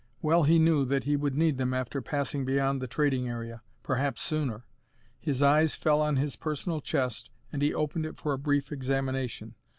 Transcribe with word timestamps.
Well 0.23 0.45
he 0.45 0.57
knew 0.57 0.83
that 0.85 1.03
he 1.03 1.15
would 1.15 1.37
need 1.37 1.59
them 1.59 1.75
after 1.75 2.01
passing 2.01 2.43
beyond 2.43 2.81
the 2.81 2.87
trading 2.87 3.29
area 3.29 3.61
perhaps 3.83 4.23
sooner. 4.23 4.65
His 5.19 5.43
eyes 5.43 5.75
fell 5.75 6.01
on 6.01 6.15
his 6.15 6.35
personal 6.35 6.81
chest, 6.81 7.29
and 7.53 7.61
he 7.61 7.71
opened 7.71 8.07
it 8.07 8.17
for 8.17 8.33
a 8.33 8.39
brief 8.39 8.71
examination. 8.71 9.53